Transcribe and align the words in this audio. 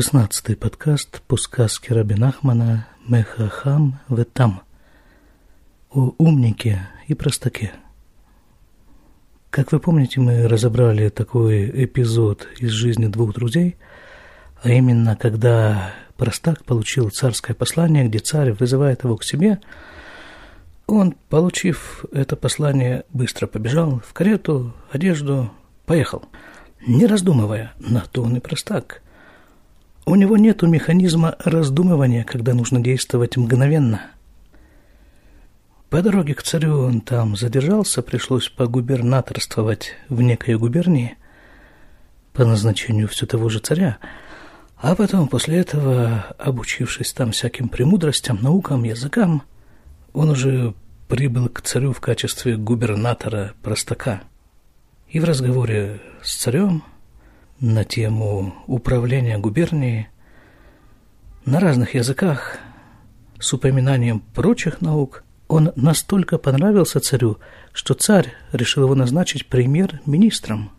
Шестнадцатый 0.00 0.54
подкаст 0.54 1.22
по 1.22 1.36
сказке 1.36 1.92
Рабинахмана 1.92 2.86
«Мехахам 3.08 3.98
Ветам» 4.08 4.62
о 5.90 6.14
умнике 6.18 6.88
и 7.08 7.14
простаке. 7.14 7.72
Как 9.50 9.72
вы 9.72 9.80
помните, 9.80 10.20
мы 10.20 10.46
разобрали 10.46 11.08
такой 11.08 11.84
эпизод 11.84 12.46
из 12.60 12.70
жизни 12.70 13.08
двух 13.08 13.34
друзей, 13.34 13.76
а 14.62 14.70
именно, 14.70 15.16
когда 15.16 15.94
простак 16.16 16.64
получил 16.64 17.10
царское 17.10 17.54
послание, 17.54 18.06
где 18.06 18.20
царь 18.20 18.52
вызывает 18.52 19.02
его 19.02 19.16
к 19.16 19.24
себе, 19.24 19.58
он, 20.86 21.16
получив 21.28 22.04
это 22.12 22.36
послание, 22.36 23.02
быстро 23.12 23.48
побежал 23.48 24.00
в 24.06 24.12
карету, 24.12 24.72
одежду, 24.92 25.50
поехал, 25.86 26.22
не 26.86 27.06
раздумывая, 27.06 27.72
на 27.80 28.02
то 28.02 28.22
он 28.22 28.36
и 28.36 28.40
простак– 28.40 29.02
у 30.08 30.14
него 30.14 30.38
нет 30.38 30.62
механизма 30.62 31.36
раздумывания, 31.44 32.24
когда 32.24 32.54
нужно 32.54 32.80
действовать 32.80 33.36
мгновенно. 33.36 34.00
По 35.90 36.00
дороге 36.00 36.34
к 36.34 36.42
царю 36.42 36.80
он 36.80 37.02
там 37.02 37.36
задержался, 37.36 38.00
пришлось 38.00 38.48
погубернаторствовать 38.48 39.92
в 40.08 40.22
некой 40.22 40.56
губернии 40.56 41.16
по 42.32 42.46
назначению 42.46 43.06
все 43.08 43.26
того 43.26 43.50
же 43.50 43.58
царя, 43.58 43.98
а 44.78 44.94
потом 44.94 45.28
после 45.28 45.58
этого, 45.58 46.24
обучившись 46.38 47.12
там 47.12 47.32
всяким 47.32 47.68
премудростям, 47.68 48.38
наукам, 48.40 48.84
языкам, 48.84 49.42
он 50.14 50.30
уже 50.30 50.72
прибыл 51.08 51.50
к 51.50 51.60
царю 51.60 51.92
в 51.92 52.00
качестве 52.00 52.56
губернатора-простака. 52.56 54.22
И 55.10 55.20
в 55.20 55.24
разговоре 55.24 56.00
с 56.22 56.36
царем– 56.36 56.82
на 57.60 57.84
тему 57.84 58.54
управления 58.66 59.38
губернией 59.38 60.08
на 61.44 61.60
разных 61.60 61.94
языках 61.94 62.58
с 63.38 63.52
упоминанием 63.52 64.20
прочих 64.20 64.80
наук. 64.80 65.24
Он 65.48 65.72
настолько 65.76 66.38
понравился 66.38 67.00
царю, 67.00 67.38
что 67.72 67.94
царь 67.94 68.34
решил 68.52 68.84
его 68.84 68.94
назначить 68.94 69.46
премьер-министром. 69.46 70.70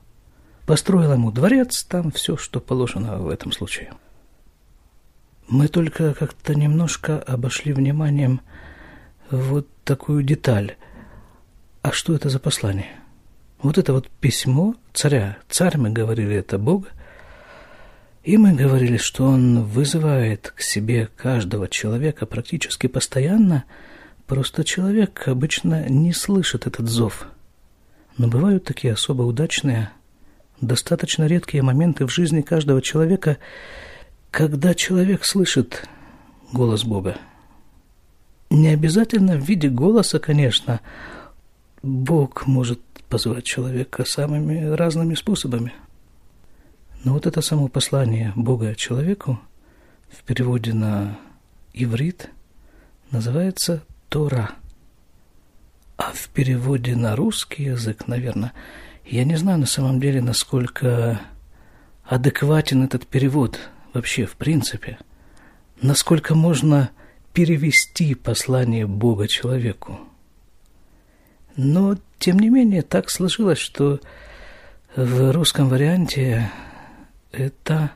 Построил 0.65 1.13
ему 1.13 1.31
дворец, 1.31 1.83
там 1.83 2.11
все, 2.11 2.37
что 2.37 2.59
положено 2.59 3.17
в 3.17 3.29
этом 3.29 3.51
случае. 3.51 3.93
Мы 5.47 5.67
только 5.67 6.13
как-то 6.13 6.53
немножко 6.53 7.19
обошли 7.19 7.73
вниманием 7.73 8.41
вот 9.31 9.67
такую 9.83 10.21
деталь. 10.21 10.75
А 11.81 11.91
что 11.91 12.13
это 12.13 12.29
за 12.29 12.39
послание? 12.39 12.99
Вот 13.61 13.77
это 13.77 13.91
вот 13.91 14.09
письмо 14.09 14.75
царя, 14.93 15.37
царь, 15.49 15.77
мы 15.77 15.89
говорили, 15.89 16.35
это 16.35 16.57
Бог, 16.57 16.85
и 18.23 18.37
мы 18.37 18.53
говорили, 18.53 18.95
что 18.95 19.25
он 19.25 19.63
вызывает 19.63 20.53
к 20.55 20.61
себе 20.61 21.09
каждого 21.17 21.67
человека 21.67 22.25
практически 22.25 22.87
постоянно, 22.87 23.65
просто 24.27 24.63
человек 24.63 25.27
обычно 25.27 25.89
не 25.89 26.13
слышит 26.13 26.67
этот 26.67 26.87
зов. 26.87 27.27
Но 28.17 28.29
бывают 28.29 28.63
такие 28.63 28.93
особо 28.93 29.23
удачные, 29.23 29.91
достаточно 30.61 31.25
редкие 31.25 31.61
моменты 31.61 32.05
в 32.05 32.11
жизни 32.11 32.41
каждого 32.41 32.81
человека, 32.81 33.37
когда 34.31 34.73
человек 34.73 35.25
слышит 35.25 35.85
голос 36.53 36.85
Бога. 36.85 37.17
Не 38.49 38.69
обязательно 38.69 39.35
в 39.35 39.43
виде 39.43 39.67
голоса, 39.67 40.19
конечно. 40.19 40.79
Бог 41.81 42.45
может 42.47 42.81
позвать 43.09 43.43
человека 43.43 44.05
самыми 44.05 44.63
разными 44.75 45.15
способами. 45.15 45.73
Но 47.03 47.13
вот 47.13 47.25
это 47.25 47.41
само 47.41 47.67
послание 47.67 48.33
Бога 48.35 48.75
человеку 48.75 49.39
в 50.09 50.23
переводе 50.23 50.73
на 50.73 51.17
иврит 51.73 52.29
называется 53.11 53.83
Тора. 54.09 54.51
А 55.97 56.11
в 56.13 56.29
переводе 56.29 56.95
на 56.95 57.15
русский 57.15 57.63
язык, 57.63 58.07
наверное, 58.07 58.53
я 59.05 59.23
не 59.25 59.35
знаю 59.35 59.59
на 59.59 59.65
самом 59.65 59.99
деле, 59.99 60.21
насколько 60.21 61.19
адекватен 62.03 62.83
этот 62.83 63.07
перевод 63.07 63.59
вообще 63.93 64.25
в 64.25 64.35
принципе, 64.35 64.99
насколько 65.81 66.35
можно 66.35 66.91
перевести 67.33 68.13
послание 68.13 68.85
Бога 68.85 69.27
человеку– 69.27 69.99
но, 71.61 71.97
тем 72.19 72.39
не 72.39 72.49
менее, 72.49 72.83
так 72.83 73.09
сложилось, 73.09 73.57
что 73.57 73.99
в 74.95 75.33
русском 75.33 75.67
варианте 75.67 76.49
это, 77.33 77.91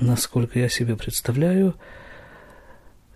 насколько 0.00 0.58
я 0.58 0.68
себе 0.68 0.96
представляю, 0.96 1.76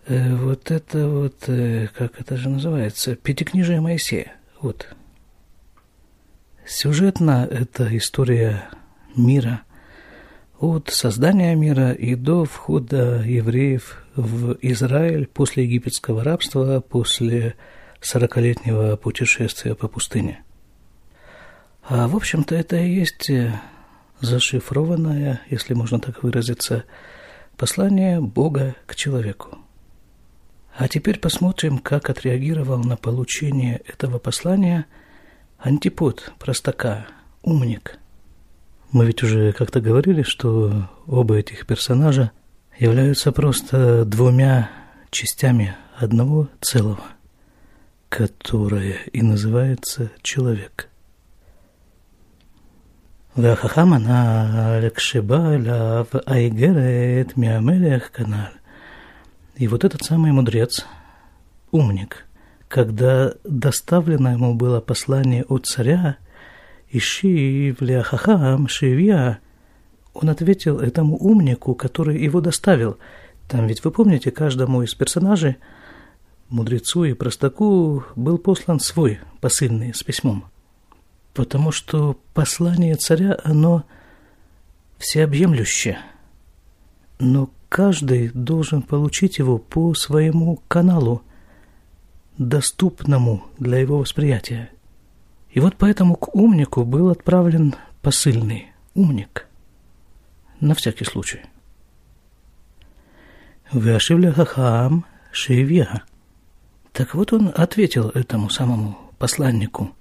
э, 0.06 0.32
вот 0.36 0.70
это 0.70 1.08
вот, 1.08 1.48
э, 1.48 1.88
как 1.92 2.20
это 2.20 2.36
же 2.36 2.50
называется, 2.50 3.16
Пятикнижие 3.16 3.80
Моисея. 3.80 4.36
Вот. 4.60 4.94
Сюжетно 6.64 7.44
это 7.50 7.88
история 7.96 8.68
мира 9.16 9.62
от 10.60 10.88
создания 10.88 11.56
мира 11.56 11.90
и 11.90 12.14
до 12.14 12.44
входа 12.44 13.24
евреев 13.24 14.04
в 14.14 14.56
Израиль 14.62 15.26
после 15.26 15.64
египетского 15.64 16.22
рабства, 16.22 16.78
после 16.78 17.56
сорокалетнего 18.04 18.96
путешествия 18.96 19.74
по 19.74 19.88
пустыне. 19.88 20.42
А, 21.82 22.08
в 22.08 22.16
общем-то, 22.16 22.54
это 22.54 22.76
и 22.76 22.94
есть 22.94 23.28
э, 23.30 23.60
зашифрованное, 24.20 25.40
если 25.50 25.74
можно 25.74 25.98
так 26.00 26.22
выразиться, 26.22 26.84
послание 27.56 28.20
Бога 28.20 28.74
к 28.86 28.94
человеку. 28.94 29.58
А 30.76 30.88
теперь 30.88 31.18
посмотрим, 31.18 31.78
как 31.78 32.10
отреагировал 32.10 32.78
на 32.82 32.96
получение 32.96 33.80
этого 33.86 34.18
послания 34.18 34.86
антипод 35.58 36.32
простака, 36.38 37.06
умник. 37.42 37.98
Мы 38.90 39.06
ведь 39.06 39.22
уже 39.22 39.52
как-то 39.52 39.80
говорили, 39.80 40.22
что 40.22 40.88
оба 41.06 41.36
этих 41.36 41.66
персонажа 41.66 42.32
являются 42.78 43.30
просто 43.32 44.04
двумя 44.04 44.70
частями 45.10 45.76
одного 45.96 46.48
целого 46.60 47.00
которое 48.13 48.97
и 49.13 49.21
называется 49.21 50.11
человек. 50.21 50.87
והחכם 53.37 53.93
הנ"ל, 53.93 54.89
כשבא 54.89 55.53
אליו 55.53 56.05
האיגרת 56.25 57.37
מהמלך 57.37 58.09
כנ"ל. 58.13 58.59
И 59.55 59.67
вот 59.67 59.83
этот 59.83 60.03
самый 60.03 60.31
мудрец, 60.31 60.85
умник, 61.71 62.25
когда 62.69 63.33
доставлено 63.43 64.31
ему 64.31 64.53
было 64.55 64.79
послание 64.79 65.43
от 65.43 65.65
царя, 65.65 66.17
«Ищи 66.91 67.75
в 67.77 67.81
ляхахам 67.81 68.67
шивья», 68.69 69.39
он 70.13 70.29
ответил 70.29 70.79
этому 70.79 71.17
умнику, 71.17 71.75
который 71.75 72.21
его 72.21 72.41
доставил. 72.41 72.97
Там 73.49 73.67
ведь, 73.67 73.83
вы 73.83 73.91
помните, 73.91 74.31
каждому 74.31 74.81
из 74.81 74.93
персонажей – 74.95 75.67
мудрецу 76.48 77.04
и 77.04 77.14
простаку 77.14 78.04
был 78.16 78.38
послан 78.38 78.80
свой 78.80 79.20
посыльный 79.40 79.94
с 79.94 80.02
письмом. 80.02 80.44
Потому 81.32 81.72
что 81.72 82.18
послание 82.32 82.94
царя, 82.94 83.36
оно 83.42 83.84
всеобъемлющее. 84.98 85.98
Но 87.18 87.50
каждый 87.68 88.28
должен 88.28 88.82
получить 88.82 89.38
его 89.38 89.58
по 89.58 89.94
своему 89.94 90.62
каналу, 90.68 91.22
доступному 92.38 93.44
для 93.58 93.78
его 93.78 93.98
восприятия. 93.98 94.70
И 95.50 95.60
вот 95.60 95.76
поэтому 95.76 96.16
к 96.16 96.34
умнику 96.34 96.84
был 96.84 97.10
отправлен 97.10 97.74
посыльный, 98.02 98.72
умник, 98.94 99.46
на 100.60 100.74
всякий 100.74 101.04
случай. 101.04 101.42
Вяшивля 103.72 104.32
хахам 104.32 105.04
шивья– 105.32 106.02
так 106.94 107.12
вот 107.14 107.32
он 107.32 107.50
ответил 107.52 108.10
этому 108.10 108.48
самому 108.48 108.96
посланнику. 109.18 109.92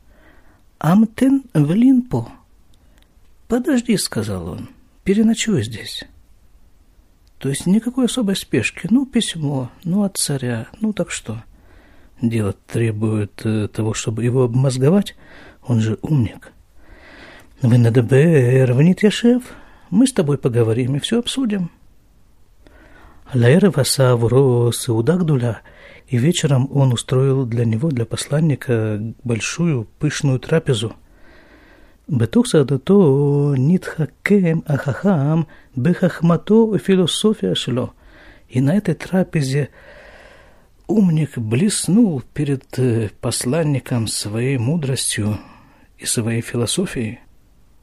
«Амтен 0.77 1.43
в 1.55 1.71
Линпо». 1.71 2.31
«Подожди»,— 3.47 3.97
сказал 3.97 4.47
он,— 4.47 4.69
«переночуй 5.03 5.63
здесь». 5.63 6.03
То 7.39 7.49
есть 7.49 7.65
никакой 7.65 8.05
особой 8.05 8.35
спешки. 8.35 8.87
Ну, 8.91 9.07
письмо, 9.07 9.71
ну, 9.83 10.03
от 10.03 10.17
царя, 10.17 10.67
ну, 10.79 10.93
так 10.93 11.09
что? 11.09 11.43
Дело 12.21 12.53
требует 12.67 13.41
э, 13.43 13.67
того, 13.67 13.93
чтобы 13.95 14.23
его 14.23 14.43
обмозговать. 14.43 15.15
Он 15.65 15.81
же 15.81 15.97
умник. 16.03 16.53
Вы 17.61 17.79
на 17.79 17.91
ДБР, 17.91 18.71
внит 18.73 19.03
Яшев. 19.03 19.43
Мы 19.89 20.05
с 20.07 20.13
тобой 20.13 20.37
поговорим 20.37 20.95
и 20.95 20.99
все 20.99 21.19
обсудим. 21.19 21.71
Лаэра 23.33 23.71
васа 23.71 24.15
вуро 24.15 24.71
саудагдуля– 24.71 25.61
и 26.13 26.17
вечером 26.17 26.69
он 26.71 26.93
устроил 26.93 27.43
для 27.47 27.65
него, 27.65 27.89
для 27.89 28.05
посланника, 28.05 29.01
большую 29.23 29.85
пышную 29.97 30.37
трапезу. 30.37 30.93
Бетух 32.07 32.45
садато 32.45 33.55
нитхакем 33.57 34.63
ахахам 34.67 35.47
бехахмато 35.75 36.77
философия 36.77 37.55
шло. 37.55 37.95
И 38.47 38.61
на 38.61 38.75
этой 38.75 38.93
трапезе 38.93 39.69
умник 40.85 41.35
блеснул 41.35 42.21
перед 42.35 42.77
э, 42.77 43.09
посланником 43.19 44.05
своей 44.05 44.59
мудростью 44.59 45.39
и 45.97 46.05
своей 46.05 46.41
философией. 46.41 47.21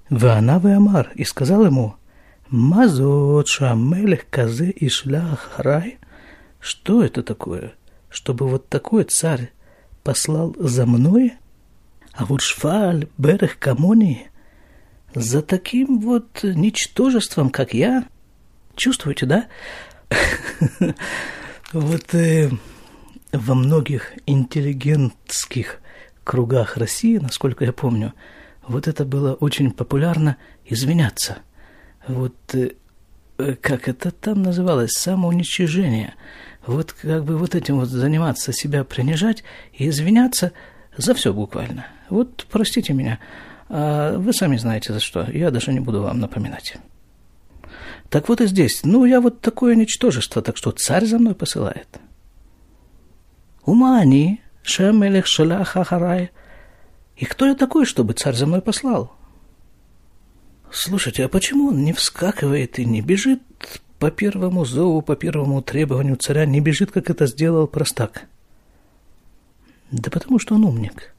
Ваанавы 0.09 0.75
Амар 0.75 1.11
и 1.17 1.25
сказал 1.25 1.67
ему, 1.67 1.97
мазо 2.49 3.44
шамелех 3.44 4.31
казе 4.31 4.73
ишлях 4.76 5.50
рай». 5.56 5.99
Что 6.61 7.03
это 7.03 7.23
такое? 7.23 7.73
Чтобы 8.11 8.49
вот 8.49 8.69
такой 8.69 9.05
царь 9.05 9.53
послал 10.03 10.55
за 10.59 10.85
мной? 10.85 11.35
А 12.12 12.25
вот 12.25 12.43
шфаль, 12.43 13.09
берех 13.17 13.59
камони, 13.59 14.31
за 15.15 15.43
таким 15.43 16.01
вот 16.01 16.43
ничтожеством, 16.43 17.51
как 17.51 17.73
я, 17.73 18.05
чувствуете, 18.77 19.27
да? 19.27 19.47
Вот 21.73 22.15
э, 22.15 22.51
во 23.31 23.55
многих 23.55 24.12
интеллигентских 24.27 25.81
кругах 26.25 26.77
России, 26.77 27.19
насколько 27.19 27.65
я 27.65 27.73
помню, 27.73 28.12
вот 28.67 28.89
это 28.89 29.05
было 29.05 29.35
очень 29.35 29.71
популярно 29.71 30.37
извиняться. 30.65 31.39
Вот 32.09 32.35
э, 32.55 32.73
э, 33.39 33.55
как 33.55 33.89
это 33.89 34.11
там 34.11 34.43
называлось, 34.43 34.93
самоуничижение. 34.93 36.15
Вот 36.67 36.93
как 36.93 37.25
бы 37.25 37.37
вот 37.37 37.55
этим 37.55 37.79
вот 37.79 37.89
заниматься, 37.89 38.53
себя 38.53 38.85
принижать 38.85 39.45
и 39.73 39.89
извиняться 39.89 40.53
за 40.97 41.15
все 41.15 41.33
буквально. 41.33 41.87
Вот 42.11 42.47
простите 42.51 42.93
меня, 42.93 43.19
а 43.69 44.19
вы 44.19 44.33
сами 44.33 44.57
знаете 44.57 44.93
за 44.93 45.01
что, 45.01 45.27
я 45.31 45.51
даже 45.51 45.73
не 45.73 45.81
буду 45.81 46.03
вам 46.03 46.21
напоминать. 46.21 46.77
Так 48.09 48.29
вот 48.29 48.41
и 48.41 48.47
здесь, 48.47 48.81
ну 48.85 49.05
я 49.05 49.21
вот 49.21 49.41
такое 49.41 49.75
ничтожество, 49.75 50.43
так 50.43 50.57
что 50.57 50.73
царь 50.73 51.07
за 51.07 51.19
мной 51.19 51.35
посылает. 51.35 51.89
Умани, 53.65 54.43
шемелех 54.62 55.27
шалах 55.27 55.77
ахарай. 55.77 56.31
И 57.17 57.25
кто 57.25 57.47
я 57.47 57.55
такой, 57.55 57.85
чтобы 57.85 58.15
царь 58.15 58.35
за 58.35 58.47
мной 58.47 58.62
послал? 58.62 59.12
Слушайте, 60.73 61.25
а 61.25 61.29
почему 61.29 61.69
он 61.69 61.85
не 61.85 61.93
вскакивает 61.93 62.79
и 62.79 62.85
не 62.85 63.01
бежит 63.01 63.43
по 64.00 64.11
первому 64.11 64.64
зову, 64.64 65.02
по 65.02 65.14
первому 65.14 65.61
требованию 65.61 66.17
царя, 66.17 66.47
не 66.47 66.61
бежит, 66.61 66.91
как 66.91 67.11
это 67.11 67.26
сделал 67.26 67.67
простак? 67.67 68.25
Да 69.91 70.11
потому 70.11 70.38
что 70.38 70.55
он 70.55 70.64
умник. 70.64 71.14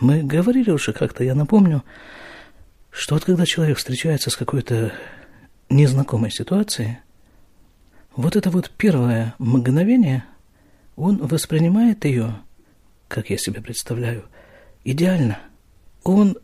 Мы 0.00 0.22
говорили 0.22 0.70
уже 0.70 0.92
как-то, 0.92 1.24
я 1.24 1.34
напомню, 1.34 1.82
что 2.90 3.14
вот 3.14 3.24
когда 3.24 3.46
человек 3.46 3.78
встречается 3.78 4.28
с 4.28 4.36
какой-то 4.36 4.92
незнакомой 5.70 6.30
ситуацией, 6.30 6.98
вот 8.14 8.36
это 8.36 8.50
вот 8.50 8.70
первое 8.76 9.34
мгновение, 9.38 10.22
он 10.94 11.16
воспринимает 11.16 12.04
ее, 12.04 12.36
как 13.08 13.30
я 13.30 13.38
себе 13.38 13.62
представляю, 13.62 14.24
идеально. 14.84 15.38
Он 16.04 16.36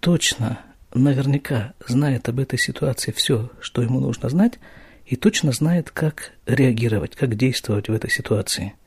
точно, 0.00 0.60
наверняка 0.94 1.74
знает 1.86 2.30
об 2.30 2.40
этой 2.40 2.58
ситуации 2.58 3.12
все, 3.12 3.50
что 3.60 3.82
ему 3.82 4.00
нужно 4.00 4.30
знать, 4.30 4.58
и 5.06 5.16
точно 5.16 5.52
знает, 5.52 5.90
как 5.90 6.32
реагировать, 6.46 7.16
как 7.16 7.36
действовать 7.36 7.88
в 7.88 7.92
этой 7.92 8.10
ситуации– 8.10 8.74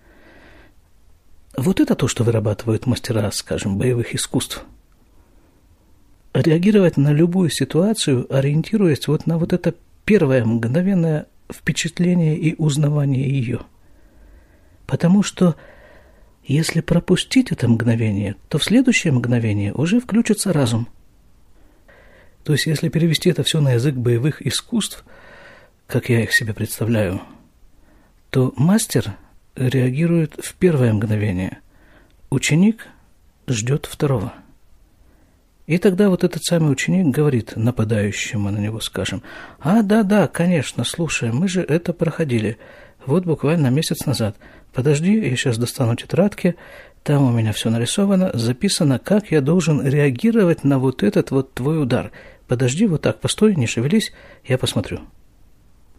вот 1.58 1.80
это 1.80 1.96
то, 1.96 2.08
что 2.08 2.24
вырабатывают 2.24 2.86
мастера, 2.86 3.30
скажем, 3.32 3.80
боевых 3.80 4.14
искусств. 4.14 4.64
Реагировать 6.36 6.98
на 6.98 7.12
любую 7.12 7.50
ситуацию, 7.50 8.28
ориентируясь 8.34 9.08
вот 9.08 9.26
на 9.26 9.40
вот 9.40 9.54
это 9.54 9.74
первое 10.06 10.46
мгновенное 10.46 11.26
впечатление 11.52 12.38
и 12.38 12.54
узнавание 12.60 13.28
ее. 13.28 13.62
Потому 14.86 15.24
что 15.24 15.56
если 16.44 16.82
пропустить 16.82 17.52
это 17.52 17.68
мгновение, 17.68 18.36
то 18.50 18.60
в 18.60 18.64
следующее 18.64 19.12
мгновение 19.12 19.74
уже 19.74 20.00
включится 20.00 20.54
разум. 20.54 20.88
То 22.44 22.54
есть, 22.54 22.68
если 22.68 22.90
перевести 22.90 23.32
это 23.32 23.42
все 23.42 23.62
на 23.62 23.74
язык 23.74 23.96
боевых 23.96 24.46
искусств, 24.46 25.04
как 25.88 26.10
я 26.10 26.22
их 26.22 26.34
себе 26.34 26.54
представляю, 26.54 27.22
то 28.30 28.54
мастер– 28.56 29.16
реагирует 29.58 30.36
в 30.40 30.54
первое 30.56 30.94
мгновение. 30.94 31.60
Ученик 32.30 32.88
ждет 33.48 33.86
второго. 33.86 34.34
И 35.66 35.78
тогда 35.80 36.10
вот 36.10 36.24
этот 36.24 36.44
самый 36.44 36.72
ученик 36.72 37.08
говорит 37.14 37.58
нападающему 37.58 38.50
на 38.52 38.60
него, 38.60 38.80
скажем, 38.80 39.22
«А, 39.60 39.82
да-да, 39.82 40.28
конечно, 40.28 40.86
слушай, 40.86 41.32
мы 41.32 41.48
же 41.50 41.62
это 41.62 41.92
проходили, 41.92 42.58
вот 43.06 43.26
буквально 43.26 43.68
месяц 43.68 44.06
назад. 44.06 44.38
Подожди, 44.74 45.20
я 45.20 45.36
сейчас 45.36 45.58
достану 45.58 45.96
тетрадки, 45.96 46.56
там 47.04 47.24
у 47.24 47.32
меня 47.32 47.52
все 47.52 47.70
нарисовано, 47.70 48.32
записано, 48.34 49.00
как 49.00 49.32
я 49.32 49.42
должен 49.42 49.86
реагировать 49.86 50.64
на 50.64 50.80
вот 50.80 51.04
этот 51.04 51.32
вот 51.32 51.54
твой 51.54 51.82
удар. 51.82 52.12
Подожди, 52.48 52.86
вот 52.86 53.02
так, 53.02 53.20
постой, 53.20 53.56
не 53.56 53.68
шевелись, 53.68 54.14
я 54.46 54.58
посмотрю». 54.58 55.02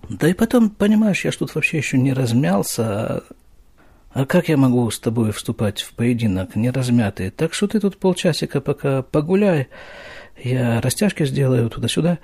Да 0.09 0.29
и 0.29 0.33
потом, 0.33 0.71
понимаешь, 0.71 1.25
я 1.25 1.33
ж 1.33 1.37
тут 1.37 1.55
вообще 1.55 1.79
еще 1.79 1.99
не 1.99 2.13
размялся, 2.13 2.85
а 2.85 3.23
а 4.19 4.25
как 4.25 4.49
я 4.49 4.57
могу 4.57 4.91
с 4.91 4.99
тобой 4.99 5.33
вступать 5.33 5.83
в 5.83 5.93
поединок, 5.93 6.57
не 6.57 6.71
размятый? 6.71 7.31
Так 7.31 7.53
что 7.53 7.69
ты 7.69 7.79
тут 7.79 7.99
полчасика 7.99 8.61
пока 8.61 9.03
погуляй, 9.03 9.69
я 10.43 10.81
растяжки 10.81 11.25
сделаю 11.27 11.69
туда-сюда, 11.69 12.19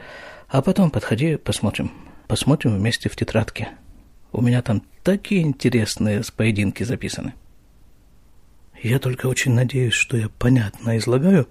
а 0.49 0.63
потом 0.63 0.91
подходи, 0.91 1.37
посмотрим. 1.37 1.93
Посмотрим 2.27 2.77
вместе 2.77 3.09
в 3.09 3.17
тетрадке. 3.17 3.69
У 4.33 4.41
меня 4.41 4.63
там 4.63 4.83
такие 5.03 5.43
интересные 5.43 6.23
поединки 6.35 6.83
записаны. 6.83 7.35
Я 8.83 8.99
только 8.99 9.27
очень 9.27 9.53
надеюсь, 9.53 9.95
что 9.95 10.17
я 10.17 10.29
понятно 10.39 10.97
излагаю, 10.99 11.49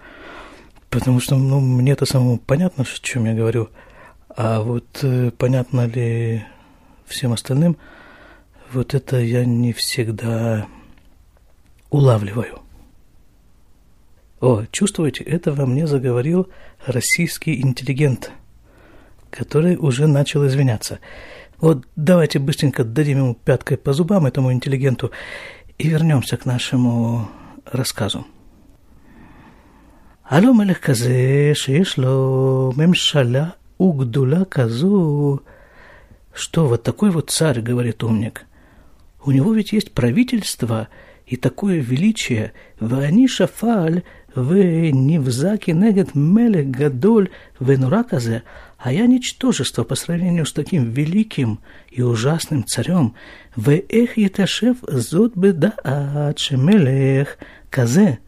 потому 0.90 1.20
что 1.20 1.36
ну, 1.38 1.60
мне-то 1.60 2.06
самому 2.06 2.38
понятно, 2.38 2.84
о 2.84 3.00
чем 3.02 3.26
я 3.26 3.34
говорю, 3.34 3.70
а 4.33 4.61
вот 4.61 5.01
э, 5.03 5.31
понятно 5.31 5.87
ли 5.87 6.45
всем 7.07 7.33
остальным – 7.33 7.87
вот 8.73 8.95
это 8.95 9.19
я 9.19 9.45
не 9.45 9.73
всегда 9.73 10.67
улавливаю. 11.91 12.61
О, 14.41 14.65
чувствуете, 14.71 15.25
это 15.25 15.53
во 15.53 15.67
мне 15.67 15.87
заговорил 15.87 16.49
российский 16.87 17.61
интеллигент, 17.61 18.31
который 19.31 19.77
уже 19.77 20.07
начал 20.07 20.47
извиняться. 20.47 21.01
Вот 21.61 21.87
давайте 21.97 22.39
быстренько 22.39 22.85
дадим 22.85 23.19
ему 23.19 23.35
пяткой 23.35 23.79
по 23.79 23.93
зубам, 23.93 24.27
этому 24.27 24.53
интеллигенту, 24.53 25.11
и 25.79 25.89
вернемся 25.89 26.37
к 26.37 26.47
нашему 26.47 27.29
рассказу. 27.65 28.27
הלא 30.31 30.55
מלך 30.55 30.79
כזה 30.79 31.51
שיש 31.55 31.99
לו 31.99 32.73
ממשלה 32.77 33.49
угдуля 33.84 34.46
казу. 34.46 35.42
Что, 36.34 36.68
вот 36.68 36.84
такой 36.84 37.12
вот 37.12 37.30
царь, 37.30 37.62
говорит 37.62 38.04
умник. 38.04 38.46
У 39.26 39.32
него 39.32 39.54
ведь 39.54 39.74
есть 39.74 39.92
правительство 39.92 40.88
и 41.28 41.36
такое 41.36 41.80
величие. 41.80 42.54
Вани 42.80 43.28
шафаль, 43.28 44.04
вы 44.36 44.92
невзаки 44.92 45.72
негет 45.72 46.16
мелех 46.16 46.70
гадоль, 46.70 47.30
вы 47.60 47.78
нураказе, 47.78 48.44
а 48.78 48.92
я 48.92 49.06
ничтожество 49.06 49.84
по 49.84 49.96
сравнению 49.96 50.46
с 50.46 50.54
таким 50.54 50.92
великим 50.92 51.60
и 51.92 52.02
ужасным 52.02 52.66
царем. 52.66 53.14
В 53.56 53.70
эх 53.70 54.18
еташев 54.18 54.78
зод 54.82 55.36
беда 55.36 55.74
ачемелех 55.84 57.38
казе 57.70 58.20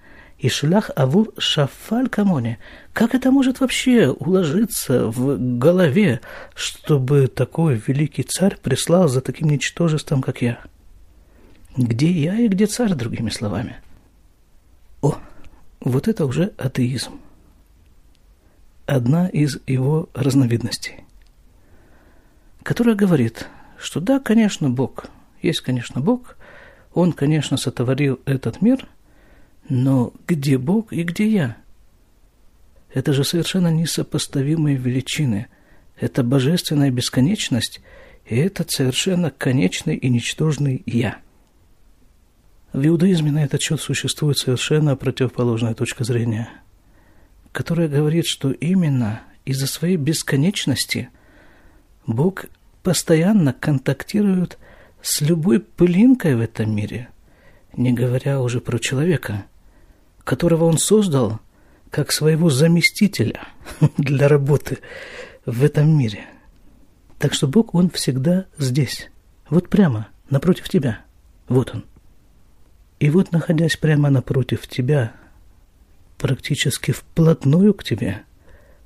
и 0.45 0.49
шлях 0.49 0.91
авур 0.95 1.33
шафаль 1.39 2.07
камоне. 2.07 2.59
Как 2.93 3.15
это 3.15 3.31
может 3.31 3.61
вообще 3.61 4.09
уложиться 4.09 5.07
в 5.07 5.37
голове, 5.57 6.21
чтобы 6.53 7.25
такой 7.25 7.81
великий 7.87 8.21
царь 8.21 8.55
прислал 8.61 9.07
за 9.07 9.21
таким 9.21 9.49
ничтожеством, 9.49 10.21
как 10.21 10.43
я?» 10.43 10.59
Где 11.75 12.11
я 12.11 12.35
и 12.35 12.47
где 12.47 12.67
царь, 12.67 12.93
другими 12.93 13.31
словами? 13.31 13.77
О, 15.01 15.17
вот 15.81 16.07
это 16.07 16.27
уже 16.27 16.53
атеизм. 16.57 17.19
Одна 18.85 19.27
из 19.27 19.57
его 19.65 20.09
разновидностей, 20.13 21.05
которая 22.61 22.93
говорит, 22.93 23.47
что 23.79 23.99
да, 23.99 24.19
конечно, 24.19 24.69
Бог, 24.69 25.07
есть, 25.41 25.61
конечно, 25.61 26.01
Бог, 26.01 26.37
Он, 26.93 27.13
конечно, 27.13 27.57
сотворил 27.57 28.19
этот 28.25 28.61
мир, 28.61 28.87
но 29.69 30.13
где 30.27 30.57
Бог 30.57 30.93
и 30.93 31.03
где 31.03 31.27
я? 31.27 31.57
Это 32.93 33.13
же 33.13 33.23
совершенно 33.23 33.69
несопоставимые 33.69 34.77
величины. 34.77 35.47
Это 35.97 36.23
божественная 36.23 36.91
бесконечность, 36.91 37.81
и 38.25 38.35
это 38.35 38.65
совершенно 38.67 39.31
конечный 39.31 39.95
и 39.95 40.09
ничтожный 40.09 40.83
«я». 40.85 41.19
В 42.73 42.85
иудаизме 42.85 43.31
на 43.31 43.43
этот 43.43 43.61
счет 43.61 43.79
существует 43.79 44.37
совершенно 44.37 44.95
противоположная 44.97 45.73
точка 45.73 46.03
зрения. 46.03 46.49
которая 47.55 47.87
говорит, 47.87 48.25
что 48.25 48.51
именно 48.51 49.21
из-за 49.45 49.65
своей 49.65 49.95
бесконечности 49.95 51.09
Бог 52.05 52.47
постоянно 52.83 53.53
контактирует 53.53 54.57
с 55.01 55.21
любой 55.21 55.61
пылинкой 55.61 56.35
в 56.35 56.41
этом 56.41 56.75
мире, 56.75 57.07
не 57.77 57.93
говоря 57.93 58.41
уже 58.41 58.59
про 58.59 58.77
человека, 58.77 59.45
которого 60.25 60.65
он 60.65 60.77
создал 60.77 61.39
как 61.89 62.11
своего 62.11 62.49
заместителя 62.49 63.47
для 63.97 64.27
работы 64.27 64.79
в 65.45 65.63
этом 65.63 65.97
мире. 65.97 66.25
Так 67.17 67.33
что 67.33 67.47
Бог, 67.47 67.73
Он 67.73 67.89
всегда 67.89 68.45
здесь, 68.57 69.09
вот 69.49 69.69
прямо, 69.69 70.09
напротив 70.29 70.67
тебя. 70.67 71.05
Вот 71.47 71.73
Он. 71.73 71.85
И 72.99 73.09
вот, 73.09 73.31
находясь 73.31 73.77
прямо 73.77 74.09
напротив 74.09 74.67
тебя, 74.67 75.13
практически 76.17 76.91
вплотную 76.91 77.73
к 77.73 77.83
тебе, 77.83 78.23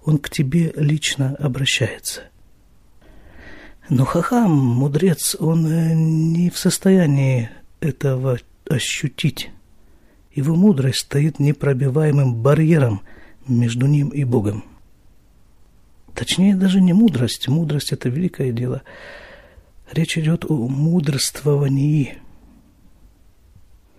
Он 0.05 0.19
к 0.19 0.29
тебе 0.29 0.72
лично 0.75 1.36
обращается. 1.39 2.24
Но 3.89 4.05
Хахам, 4.05 4.51
мудрец, 4.51 5.36
он 5.39 5.65
э, 5.65 5.93
не 5.96 6.51
в 6.51 6.60
состоянии 6.60 7.50
этого 7.79 8.38
ощутить. 8.69 9.50
Его 10.39 10.55
мудрость 10.55 11.00
стоит 11.00 11.38
непробиваемым 11.38 12.34
барьером 12.34 13.01
между 13.46 13.88
ним 13.88 14.08
и 14.08 14.24
Богом. 14.24 14.63
Точнее, 16.15 16.55
даже 16.55 16.79
не 16.79 16.93
мудрость. 16.93 17.50
Мудрость– 17.50 17.91
это 17.91 18.08
великое 18.08 18.53
дело. 18.53 18.84
Речь 19.91 20.17
идет 20.17 20.46
о 20.50 20.55
мудрствовании. 20.69 22.19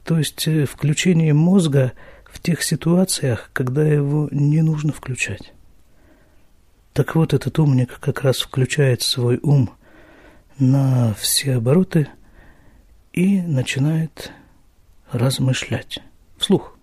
То 0.03 0.17
есть 0.17 0.49
э, 0.49 0.65
включении 0.65 1.33
мозга 1.33 1.93
в 2.25 2.41
тех 2.41 2.63
ситуациях, 2.63 3.51
когда 3.53 3.87
его 3.87 4.27
не 4.31 4.63
нужно 4.63 4.95
включать. 4.95 5.53
Так 6.95 7.17
вот, 7.17 7.35
этот 7.35 7.59
умник 7.59 8.01
как 8.01 8.23
раз 8.23 8.39
включает 8.39 9.03
свой 9.03 9.39
ум 9.43 9.69
на 10.59 11.13
все 11.19 11.57
обороты 11.57 12.09
и 13.13 13.43
начинает 13.43 14.33
размышлять 15.13 16.01
вслух. 16.41 16.77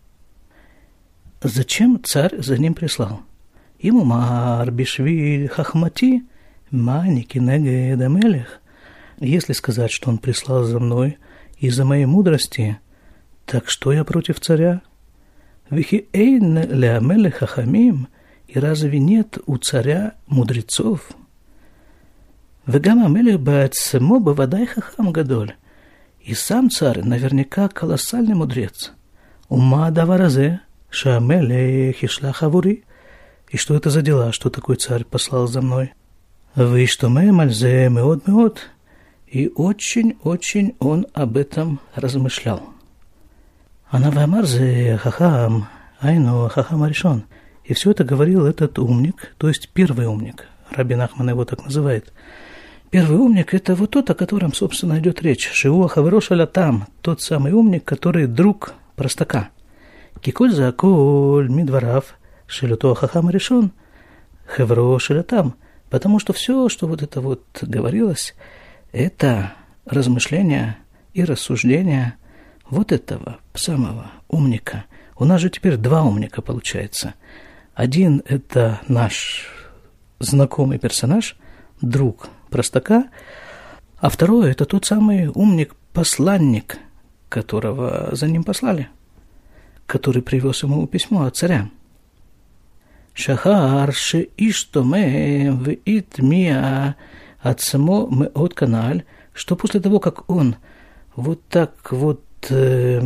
Зачем 1.41 2.01
царь 2.03 2.41
за 2.41 2.57
ним 2.57 2.73
прислал? 2.73 3.21
Ему 3.79 4.03
мар 4.03 4.71
хахмати 5.49 6.23
маники 6.71 7.37
негедамелех. 7.37 8.59
Если 9.19 9.53
сказать, 9.53 9.91
что 9.91 10.09
он 10.09 10.17
прислал 10.17 10.63
за 10.63 10.79
мной 10.79 11.17
из-за 11.59 11.85
моей 11.85 12.05
мудрости, 12.05 12.79
так 13.45 13.69
что 13.69 13.91
я 13.91 14.03
против 14.03 14.39
царя? 14.39 14.81
Вихи 15.69 16.07
эйн 16.13 16.57
леамеле 16.71 17.31
хахамим, 17.31 18.07
и 18.47 18.59
разве 18.59 18.99
нет 18.99 19.37
у 19.45 19.57
царя 19.57 20.13
мудрецов? 20.27 21.11
Вегам 22.65 23.05
амелех 23.05 23.39
баэцемо 23.39 24.19
бавадай 24.19 24.65
хахам 24.65 25.11
гадоль. 25.11 25.55
И 26.21 26.33
сам 26.33 26.69
царь 26.69 27.01
наверняка 27.03 27.69
колоссальный 27.69 28.35
мудрец. 28.35 28.91
Ума 29.49 29.91
даваразе, 29.91 30.59
шамелех 30.89 32.03
ишлах 32.03 32.43
авури. 32.43 32.83
И 33.49 33.55
что 33.55 33.75
это 33.75 33.89
за 33.89 34.01
дела, 34.01 34.33
что 34.33 34.49
такой 34.49 34.75
царь 34.75 35.05
послал 35.05 35.47
за 35.47 35.61
мной? 35.61 35.93
Вы 36.55 36.85
что 36.85 37.07
мы, 37.07 37.31
мальзе, 37.31 37.87
меот, 37.87 38.27
меот. 38.27 38.59
И 39.25 39.47
очень-очень 39.55 40.75
он 40.79 41.07
об 41.13 41.37
этом 41.37 41.79
размышлял. 41.95 42.61
Она 43.89 44.11
вамарзе 44.11 44.97
хахам, 44.97 45.69
айно 46.01 46.49
хахам 46.49 46.83
аришон. 46.83 47.23
И 47.63 47.73
все 47.73 47.91
это 47.91 48.03
говорил 48.03 48.45
этот 48.45 48.79
умник, 48.79 49.33
то 49.37 49.47
есть 49.47 49.69
первый 49.69 50.07
умник. 50.07 50.45
Рабин 50.71 50.99
Ахман 51.01 51.29
его 51.29 51.45
так 51.45 51.63
называет. 51.63 52.11
Первый 52.89 53.17
умник– 53.17 53.53
это 53.53 53.75
вот 53.75 53.91
тот, 53.91 54.09
о 54.09 54.15
котором, 54.15 54.53
собственно, 54.53 54.99
идет 54.99 55.21
речь. 55.21 55.49
Шиуа 55.51 55.87
Хаврошаля 55.87 56.45
там, 56.45 56.87
тот 57.01 57.21
самый 57.21 57.53
умник, 57.53 57.83
который 57.85 58.27
друг 58.27 58.73
простака. 58.97 59.51
Киколь 60.19 60.51
за 60.51 60.73
коль 60.73 61.47
мидварав– 61.47 62.17
Шелюто 62.47 62.95
Хахам 62.95 63.29
решен, 63.29 63.71
Хевро 64.55 64.97
Шелятам, 64.99 65.55
потому 65.89 66.17
что 66.19 66.33
все, 66.33 66.69
что 66.69 66.87
вот 66.87 67.03
это 67.03 67.21
вот 67.21 67.43
говорилось, 67.61 68.33
это 68.93 69.53
размышления 69.85 70.77
и 71.13 71.23
рассуждения 71.23 72.15
вот 72.69 72.91
этого 72.91 73.37
самого 73.53 74.11
умника. 74.29 74.85
У 75.17 75.25
нас 75.25 75.41
же 75.41 75.49
теперь 75.49 75.75
два 75.77 76.03
умника 76.03 76.41
получается. 76.41 77.13
Один– 77.75 78.23
это 78.25 78.79
наш 78.87 79.49
знакомый 80.19 80.79
персонаж, 80.79 81.35
друг 81.81 82.29
простака, 82.49 83.07
а 83.97 84.09
второй– 84.09 84.51
это 84.51 84.65
тот 84.65 84.85
самый 84.85 85.27
умник-посланник, 85.27 86.77
которого 87.29 88.09
за 88.11 88.27
ним 88.27 88.43
послали, 88.43 88.89
который 89.85 90.21
привез 90.21 90.63
ему 90.63 90.85
письмо 90.87 91.23
от 91.23 91.35
царя. 91.35 91.69
Шахар 93.13 93.93
ше 93.93 94.29
иштоме 94.37 95.51
в 95.51 95.71
итмия 95.85 96.95
от 97.39 97.61
само 97.61 98.07
мы 98.07 98.27
от 98.27 98.53
каналь, 98.53 99.03
что 99.33 99.55
после 99.55 99.79
того, 99.79 99.99
как 99.99 100.29
он 100.29 100.55
вот 101.15 101.41
так 101.49 101.91
вот 101.91 102.23
э, 102.49 103.01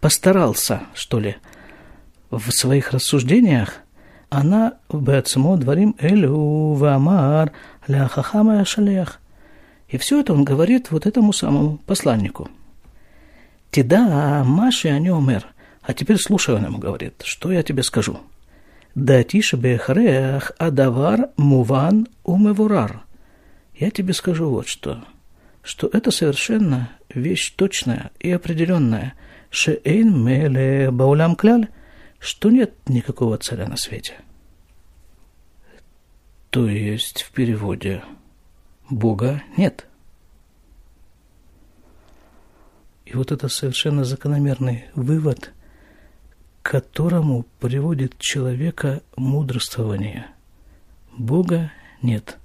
постарался, 0.00 0.82
что 0.94 1.20
ли, 1.20 1.36
в 2.30 2.50
своих 2.50 2.92
рассуждениях, 2.92 3.74
она 4.30 4.74
бецмо 4.92 5.56
дворим 5.56 5.94
элю 5.98 6.72
вамар 6.74 7.52
ля 7.86 8.08
хахама 8.08 8.64
шалех. 8.64 9.20
И 9.88 9.98
все 9.98 10.20
это 10.20 10.32
он 10.32 10.44
говорит 10.44 10.90
вот 10.90 11.06
этому 11.06 11.32
самому 11.32 11.78
посланнику. 11.86 12.48
Тида 13.76 14.42
Маши 14.44 14.88
о 14.88 14.98
нем 14.98 15.28
А 15.82 15.92
теперь 15.92 16.16
слушай, 16.18 16.54
он 16.54 16.64
ему 16.64 16.78
говорит, 16.78 17.22
что 17.24 17.52
я 17.52 17.62
тебе 17.62 17.82
скажу– 17.82 18.18
Датиш 18.96 19.52
бехрех 19.52 20.52
адавар 20.56 21.28
муван 21.36 22.08
умевурар. 22.24 23.02
Я 23.74 23.90
тебе 23.90 24.14
скажу 24.14 24.48
вот 24.48 24.68
что, 24.68 25.04
что 25.62 25.90
это 25.92 26.10
совершенно 26.10 26.88
вещь 27.14 27.52
точная 27.54 28.10
и 28.18 28.30
определенная. 28.30 29.12
Шеэйн 29.50 30.24
меле 30.24 30.90
баулям 30.90 31.36
кляль, 31.36 31.68
что 32.18 32.48
нет 32.48 32.72
никакого 32.88 33.36
царя 33.36 33.68
на 33.68 33.76
свете. 33.76 34.14
То 36.48 36.66
есть 36.66 37.24
в 37.24 37.32
переводе 37.32 38.02
Бога 38.88 39.42
нет. 39.58 39.86
Вот 43.16 43.32
это 43.32 43.48
совершенно 43.48 44.04
закономерный 44.04 44.86
вывод– 44.94 45.52
которому 46.66 47.44
приводит 47.60 48.18
человека 48.18 49.00
мудрствование. 49.14 50.26
Бога 51.16 51.70
нет, 52.02 52.38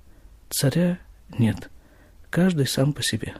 царя 0.51 0.99
нет, 1.39 1.71
каждый 2.29 2.67
сам 2.67 2.93
по 2.93 3.01
себе. 3.01 3.33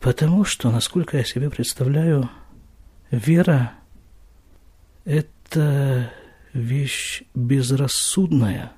Потому 0.00 0.44
что, 0.46 0.70
насколько 0.70 1.18
я 1.18 1.24
себе 1.24 1.50
представляю, 1.50 2.30
вера– 3.10 3.74
это 5.04 6.10
вещь 6.54 7.22
безрассудная 7.34 8.72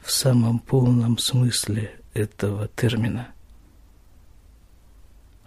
в 0.00 0.10
самом 0.10 0.58
полном 0.58 1.18
смысле 1.18 2.00
этого 2.14 2.68
термина. 2.68 3.28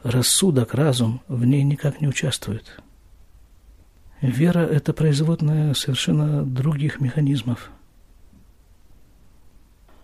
Рассудок, 0.03 0.73
разум 0.73 1.21
в 1.27 1.45
ней 1.45 1.63
никак 1.63 2.01
не 2.01 2.07
участвует– 2.07 2.79
Вера– 4.21 4.59
это 4.71 4.91
производная 4.91 5.73
совершенно 5.73 6.43
других 6.43 6.99
механизмов. 6.99 7.71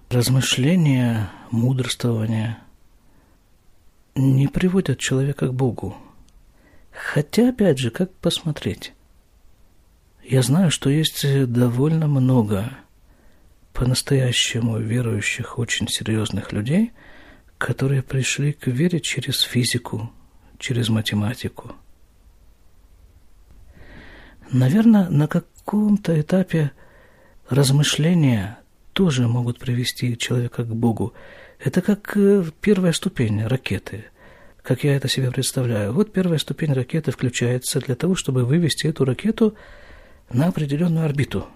Размышления, 0.10 1.30
мудрствование 1.52 2.60
не 4.16 4.48
приводят 4.48 5.00
человека 5.00 5.48
к 5.48 5.54
Богу. 5.54 5.98
Хотя, 6.92 7.50
опять 7.50 7.78
же, 7.78 7.90
как 7.90 8.14
посмотреть? 8.14 8.94
Я 10.24 10.42
знаю, 10.42 10.72
что 10.72 10.90
есть 10.90 11.26
довольно 11.52 12.08
много 12.08 12.72
по-настоящему 13.74 14.78
верующих, 14.78 15.60
очень 15.60 15.90
серьезных 15.90 16.54
людей, 16.54 16.94
которые 17.58 18.02
пришли 18.02 18.54
к 18.54 18.68
вере 18.68 19.00
через 19.00 19.42
физику, 19.42 20.12
через 20.60 20.90
математику– 20.90 21.76
Наверное, 24.52 25.10
на 25.10 25.28
каком-то 25.28 26.20
этапе 26.20 26.72
размышления 27.50 28.60
тоже 28.94 29.28
могут 29.28 29.60
привести 29.60 30.18
человека 30.18 30.64
к 30.64 30.76
Богу. 30.76 31.14
Это 31.60 31.82
как 31.82 32.16
э, 32.16 32.44
первая 32.62 32.94
ступень 32.94 33.46
ракеты, 33.46 34.06
как 34.62 34.84
я 34.84 34.96
это 34.96 35.08
себе 35.08 35.32
представляю. 35.32 35.94
Вот 35.94 36.14
первая 36.14 36.38
ступень 36.38 36.74
ракеты 36.74 37.12
включается 37.12 37.80
для 37.80 37.96
того, 37.96 38.16
чтобы 38.16 38.46
вывести 38.46 38.88
эту 38.88 39.04
ракету 39.04 39.56
на 40.32 40.48
определенную 40.48 41.06
орбиту. 41.06 41.48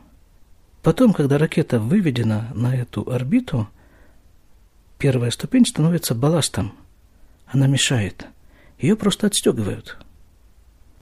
Потом, 0.81 1.13
когда 1.13 1.37
ракета 1.37 1.79
выведена 1.79 2.49
на 2.53 2.75
эту 2.75 3.09
орбиту, 3.09 3.69
первая 4.99 5.31
ступень 5.31 5.65
становится 5.65 6.13
балластом. 6.13 6.73
Она 7.47 7.65
мешает. 7.65 8.27
Ее 8.77 8.95
просто 8.95 9.25
отстегивают. 9.27 9.97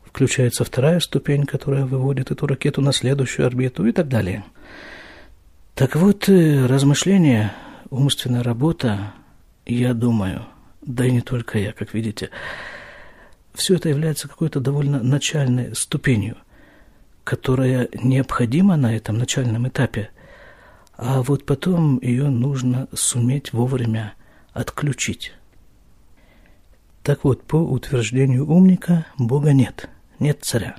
Включается 0.06 0.64
вторая 0.64 1.02
ступень, 1.02 1.46
которая 1.46 1.86
выводит 1.86 2.32
эту 2.32 2.48
ракету 2.48 2.82
на 2.82 2.94
следующую 2.94 3.46
орбиту 3.46 3.86
и 3.86 3.92
так 3.92 4.08
далее. 4.08 4.46
Так 5.76 5.96
вот, 5.96 6.30
э, 6.30 6.66
размышления, 6.66 7.54
умственная 7.90 8.44
работа, 8.44 9.14
я 9.66 9.94
думаю, 9.94 10.46
да 10.82 11.06
и 11.06 11.12
не 11.12 11.22
только 11.22 11.60
я, 11.60 11.74
как 11.74 11.94
видите, 11.94 12.30
все 13.54 13.76
это 13.76 13.90
является 13.90 14.28
какой-то 14.28 14.60
довольно 14.60 15.04
начальной 15.04 15.76
ступенью, 15.76 16.38
которая 17.24 17.90
необходима 17.94 18.76
на 18.78 18.96
этом 18.96 19.18
начальном 19.18 19.68
этапе, 19.68 20.10
а 20.98 21.22
вот 21.22 21.46
потом 21.46 22.00
ее 22.02 22.30
нужно 22.30 22.88
суметь 22.94 23.54
вовремя 23.54 24.16
отключить. 24.52 25.34
Так 27.04 27.24
вот, 27.24 27.44
по 27.44 27.56
утверждению 27.56 28.46
умника, 28.46 29.06
Бога 29.18 29.54
нет, 29.54 29.90
нет 30.20 30.40
царя. 30.42 30.76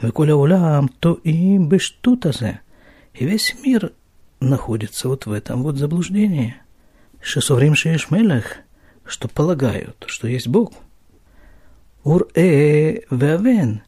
Веколя 0.00 0.36
улям, 0.36 0.88
то 0.88 1.14
и 1.14 1.58
бештутазе. 1.58 2.60
И 3.14 3.24
весь 3.24 3.56
мир 3.64 3.92
находится 4.38 5.08
вот 5.08 5.26
в 5.26 5.32
этом 5.32 5.64
вот 5.64 5.76
заблуждении. 5.76 6.54
Шесоврим 7.20 7.74
шеешмелах, 7.74 8.58
что 9.04 9.26
полагают, 9.26 10.04
что 10.06 10.28
есть 10.28 10.46
Бог– 10.46 10.72
Ур-э 12.04 13.02
веавен, 13.10 13.82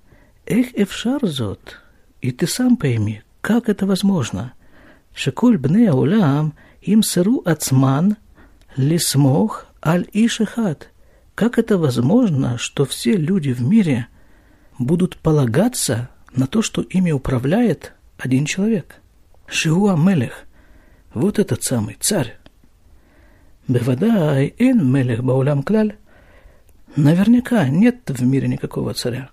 эх 0.44 0.74
эфшарзот. 0.74 1.80
И 2.20 2.32
ты 2.32 2.46
сам 2.46 2.76
пойми, 2.76 3.22
как 3.40 3.70
это 3.70 3.86
возможно? 3.86 4.52
Бне 5.14 5.92
улям 5.92 6.54
им 6.82 7.02
сыру 7.02 7.42
ацман 7.44 8.16
лисмох 8.76 9.66
аль 9.84 10.06
ишехат. 10.12 10.90
Как 11.34 11.58
это 11.58 11.78
возможно, 11.78 12.58
что 12.58 12.84
все 12.84 13.16
люди 13.16 13.50
в 13.50 13.62
мире 13.62 14.06
будут 14.78 15.16
полагаться 15.16 16.10
на 16.34 16.46
то, 16.46 16.62
что 16.62 16.82
ими 16.82 17.12
управляет 17.12 17.92
один 18.18 18.44
человек? 18.44 18.96
Шиуа 19.46 19.96
Мелех. 19.96 20.44
Вот 21.14 21.38
этот 21.38 21.62
самый 21.62 21.96
царь. 22.00 22.36
Бевадай 23.68 24.54
эн 24.58 24.86
Мелех 24.86 25.22
Баулям 25.24 25.62
Кляль. 25.62 25.96
Наверняка 26.96 27.68
нет 27.68 28.08
в 28.08 28.22
мире 28.22 28.48
никакого 28.48 28.94
царя. 28.94 29.30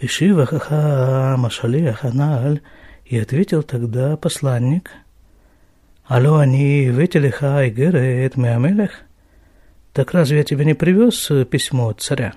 Ишива 0.00 0.46
хаха 0.46 1.36
машалиях 1.38 2.04
аналь, 2.04 2.60
и 3.04 3.18
ответил 3.18 3.62
тогда 3.62 4.16
посланник, 4.16 4.90
Алло, 6.04 6.38
они 6.38 6.86
ветелиха 6.86 7.64
и 7.64 7.70
герет 7.70 8.36
меамелех? 8.36 9.00
Так 9.92 10.12
разве 10.12 10.38
я 10.38 10.44
тебе 10.44 10.64
не 10.64 10.74
привез 10.74 11.30
письмо 11.46 11.88
от 11.88 12.00
царя? 12.00 12.34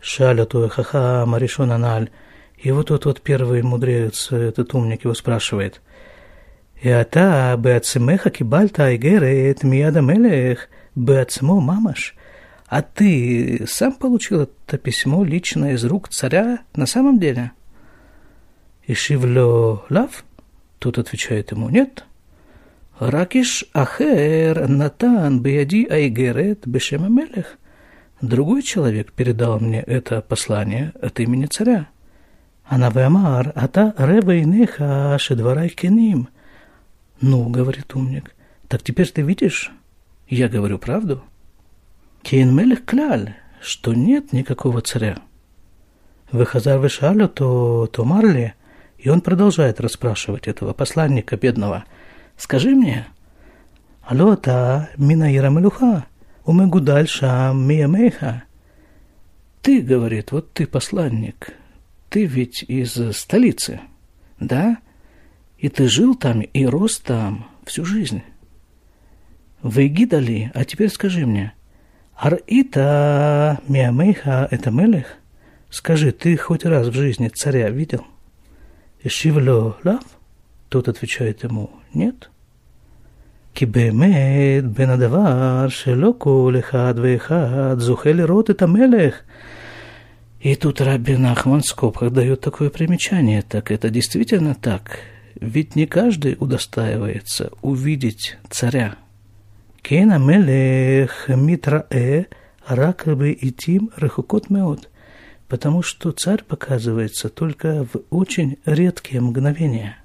Шаляту 0.00 0.68
хаха 0.68 1.24
маришон 1.26 1.72
аналь, 1.72 2.10
и 2.56 2.70
вот 2.70 2.88
тут 2.88 3.04
вот 3.04 3.20
первый 3.20 3.62
мудрец, 3.62 4.30
этот 4.30 4.74
умник 4.74 5.04
его 5.04 5.14
спрашивает. 5.14 5.80
И 6.80 6.88
ата 6.88 7.56
беацемеха 7.58 8.30
кибальта 8.30 8.84
айгерет 8.86 9.62
мияда 9.62 10.00
мелех 10.00 10.68
беацмо 10.94 11.60
мамаш– 11.60 12.14
а 12.68 12.82
ты 12.82 13.64
сам 13.68 13.92
получил 13.92 14.42
это 14.42 14.78
письмо 14.78 15.24
лично 15.24 15.72
из 15.72 15.84
рук 15.84 16.08
царя 16.08 16.60
на 16.74 16.86
самом 16.86 17.18
деле? 17.20 17.52
И 18.86 18.94
Шивло 18.94 19.84
Лав? 19.90 20.24
Тут 20.78 20.98
отвечает 20.98 21.50
ему, 21.50 21.68
нет. 21.68 22.04
Ракиш 22.98 23.64
Ахер 23.74 24.68
Натан 24.68 25.40
Бияди 25.40 25.86
Айгерет 25.86 26.66
Бешемамелех. 26.66 27.58
Другой 28.22 28.62
человек 28.62 29.12
передал 29.12 29.60
мне 29.60 29.80
это 29.80 30.22
послание 30.22 30.92
от 31.02 31.20
имени 31.20 31.46
царя. 31.46 31.88
Она 32.64 32.90
вемар, 32.90 33.52
а 33.54 33.68
та 33.68 33.94
ребейнеха 33.98 35.16
шедварай 35.20 35.68
кеним. 35.68 36.28
Ну, 37.20 37.48
говорит 37.48 37.94
умник, 37.94 38.34
так 38.68 38.82
теперь 38.82 39.10
ты 39.10 39.22
видишь? 39.22 39.70
Я 40.28 40.48
говорю 40.48 40.78
правду. 40.78 41.22
Кейн 42.22 42.54
Мелех 42.54 42.84
кляль, 42.84 43.34
что 43.60 43.94
нет 43.94 44.32
никакого 44.32 44.80
царя. 44.80 45.18
Выхазар 46.32 46.80
Вишалю, 46.80 47.28
то, 47.28 47.86
то 47.86 48.04
Марли, 48.04 48.54
и 49.06 49.08
он 49.08 49.20
продолжает 49.20 49.80
расспрашивать 49.80 50.48
этого 50.48 50.72
посланника 50.72 51.36
бедного. 51.36 51.84
«Скажи 52.36 52.70
мне, 52.70 53.06
алло, 54.02 54.34
та 54.34 54.88
Минаира 54.96 55.48
Мелуха, 55.48 56.06
умегудаль 56.44 57.06
шам 57.06 57.68
миямейха?» 57.68 58.42
«Ты,— 59.62 59.80
говорит,— 59.82 60.30
вот 60.32 60.52
ты 60.52 60.66
посланник, 60.66 61.52
ты 62.08 62.24
ведь 62.24 62.64
из 62.64 62.98
столицы, 63.16 63.80
да? 64.40 64.78
И 65.56 65.68
ты 65.68 65.86
жил 65.86 66.16
там 66.16 66.40
и 66.40 66.66
рос 66.66 66.98
там 66.98 67.46
всю 67.64 67.84
жизнь. 67.84 68.24
Вы 69.62 69.86
гидали, 69.86 70.50
а 70.52 70.64
теперь 70.64 70.90
скажи 70.90 71.26
мне, 71.26 71.52
Ар-Ита 72.16 73.60
Миамейха– 73.68 74.48
это 74.50 74.72
Мелех? 74.72 75.14
Скажи, 75.70 76.10
ты 76.10 76.36
хоть 76.36 76.64
раз 76.64 76.88
в 76.88 76.94
жизни 76.94 77.28
царя 77.28 77.70
видел? 77.70 78.04
Шивло, 79.08 79.76
лав? 79.84 80.02
Тот 80.68 80.88
отвечает 80.88 81.44
ему, 81.44 81.70
нет. 81.94 82.30
Кибемет 83.54 84.66
бен 84.66 84.90
адавар 84.90 85.70
шелоку 85.70 86.50
лехад 86.50 86.98
вехад 86.98 87.80
зухели 87.80 88.22
рот 88.22 88.50
и 88.50 88.54
тамелех. 88.54 89.24
И 90.40 90.54
тут 90.54 90.80
Рабби 90.80 91.14
Нахман 91.14 91.62
в 91.62 91.66
скобках 91.66 92.12
дает 92.12 92.40
такое 92.40 92.70
примечание. 92.70 93.42
Так 93.42 93.70
это 93.70 93.88
действительно 93.88 94.54
так. 94.54 95.00
Ведь 95.40 95.74
не 95.74 95.86
каждый 95.86 96.36
удостаивается 96.38 97.50
увидеть 97.62 98.36
царя. 98.50 98.96
Кейна 99.82 100.18
мелех 100.18 101.28
э 101.28 102.24
ракабы 102.66 103.32
и 103.32 103.50
тим 103.50 103.90
рехукот 103.96 104.50
меот 104.50 104.88
потому 105.48 105.82
что 105.82 106.12
царь 106.12 106.42
показывается 106.42 107.28
только 107.28 107.84
в 107.84 108.02
очень 108.10 108.58
редкие 108.64 109.20
мгновения. 109.20 109.98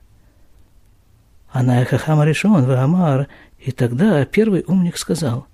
Она 1.52 1.84
хахам 1.86 2.24
решен 2.24 2.64
в 2.64 2.72
Амар, 2.72 3.28
и 3.60 3.72
тогда 3.72 4.26
первый 4.26 4.64
умник 4.68 4.98
сказал, 4.98 5.48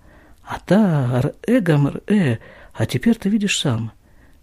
«Ата 0.43 1.09
ар 1.11 1.33
э, 1.47 2.37
а 2.73 2.85
теперь 2.85 3.15
ты 3.15 3.29
видишь 3.29 3.59
сам, 3.59 3.91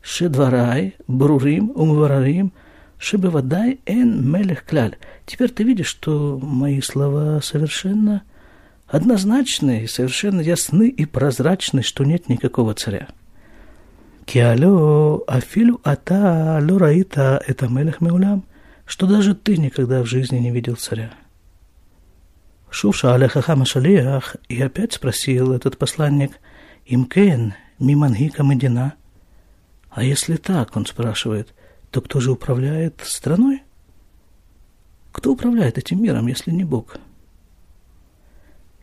шедварай, 0.02 0.96
брурим, 1.06 1.72
умварарим, 1.74 2.52
шебевадай 2.98 3.80
эн 3.86 4.30
мелех 4.30 4.64
кляль. 4.64 4.96
Теперь 5.26 5.50
ты 5.50 5.62
видишь, 5.62 5.88
что 5.88 6.38
мои 6.42 6.80
слова 6.80 7.40
совершенно 7.42 8.22
однозначны, 8.86 9.86
совершенно 9.88 10.40
ясны 10.40 10.88
и 10.88 11.04
прозрачны, 11.04 11.82
что 11.82 12.04
нет 12.04 12.28
никакого 12.28 12.74
царя. 12.74 13.08
Киалё 14.26 15.22
афилю 15.26 15.80
ата 15.84 16.58
лораита 16.62 17.42
это 17.46 17.68
мелех 17.68 18.00
меулям, 18.00 18.44
что 18.86 19.06
даже 19.06 19.34
ты 19.34 19.56
никогда 19.56 20.02
в 20.02 20.06
жизни 20.06 20.38
не 20.38 20.50
видел 20.50 20.76
царя. 20.76 21.12
Шуша 22.70 23.14
аляхахама 23.14 23.66
шалиях, 23.66 24.36
и 24.48 24.60
опять 24.60 24.94
спросил 24.94 25.52
этот 25.52 25.78
посланник, 25.78 26.40
имкен 26.86 27.54
мимангика 27.78 28.42
медина. 28.42 28.94
А 29.90 30.02
если 30.02 30.36
так, 30.36 30.76
он 30.76 30.86
спрашивает, 30.86 31.54
то 31.90 32.00
кто 32.00 32.18
же 32.20 32.32
управляет 32.32 33.00
страной? 33.04 33.62
Кто 35.12 35.32
управляет 35.32 35.78
этим 35.78 36.02
миром, 36.02 36.26
если 36.26 36.50
не 36.50 36.64
Бог? 36.64 36.96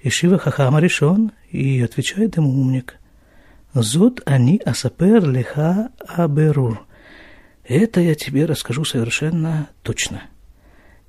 Ишива 0.01 0.37
Хахама 0.37 0.79
решен, 0.79 1.33
и 1.49 1.81
отвечает 1.81 2.37
ему 2.37 2.49
умник. 2.49 2.97
Зод 3.73 4.21
они 4.25 4.61
асапер 4.65 5.27
леха 5.29 5.89
аберур. 6.07 6.85
Это 7.63 8.01
я 8.01 8.15
тебе 8.15 8.45
расскажу 8.45 8.83
совершенно 8.83 9.69
точно. 9.83 10.23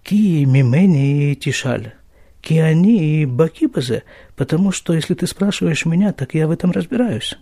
Ки 0.03 0.45
мимени 0.45 1.35
тишаль. 1.35 1.95
Ки 2.41 2.55
они 2.55 3.25
бакипазе, 3.27 4.03
потому 4.37 4.73
что 4.73 4.93
если 4.95 5.15
ты 5.15 5.27
спрашиваешь 5.27 5.87
меня, 5.87 6.13
так 6.13 6.35
я 6.35 6.47
в 6.47 6.51
этом 6.51 6.71
разбираюсь. 6.71 7.39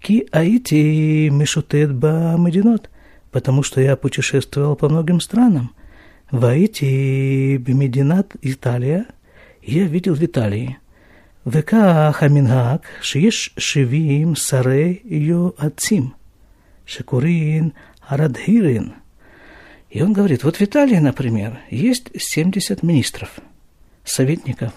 Ки 0.00 0.26
аити 0.30 1.28
мишутет 1.28 1.94
ба 1.94 2.36
мединот, 2.38 2.90
потому 3.30 3.62
что 3.62 3.80
я 3.80 3.96
путешествовал 3.96 4.76
по 4.76 4.88
многим 4.88 5.20
странам. 5.20 5.72
Ваити 6.30 7.56
бимединат 7.56 8.34
Италия– 8.42 9.06
я 9.66 9.84
видел 9.84 10.14
в 10.14 10.22
Италии. 10.22 10.78
וכך 11.45 12.23
המנהג 12.23 12.79
שיש 13.01 13.55
שבעים 13.57 14.35
שרי 14.35 14.97
יועצים, 15.05 16.09
שקוראים 16.85 17.69
הרדהירין. 18.09 18.89
И 19.89 20.01
он 20.01 20.13
говорит, 20.13 20.45
вот 20.45 20.55
в 20.55 20.61
Италии, 20.61 20.95
например, 20.95 21.59
есть 21.69 22.11
70 22.15 22.81
министров, 22.81 23.29
советников. 24.05 24.71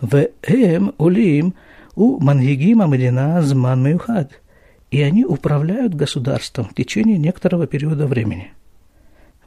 В 0.00 0.28
эм 0.44 0.94
улим 0.98 1.54
у 1.96 2.20
мангигима 2.20 2.86
медина 2.86 3.42
зман 3.42 3.82
мюхад. 3.82 4.40
И 4.92 5.02
они 5.02 5.24
управляют 5.24 5.94
государством 5.94 6.66
в 6.68 6.74
течение 6.74 7.18
некоторого 7.18 7.66
периода 7.66 8.06
времени. 8.06 8.52